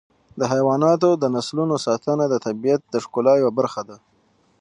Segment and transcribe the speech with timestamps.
[0.39, 3.97] د حیواناتو د نسلونو ساتنه د طبیعت د ښکلا یوه برخه ده.